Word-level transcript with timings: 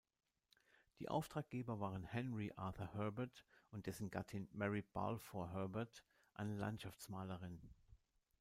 Die 0.97 1.09
Auftraggeber 1.09 1.79
waren 1.79 2.01
Henry 2.03 2.51
Arthur 2.55 2.91
Herbert 2.95 3.45
und 3.69 3.85
dessen 3.85 4.09
Gattin 4.09 4.49
Mary 4.51 4.81
Balfour 4.81 5.51
Herbert, 5.53 6.03
eine 6.33 6.55
Landschaftsmalerin. 6.55 7.61